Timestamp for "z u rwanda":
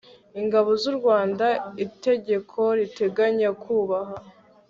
0.81-1.47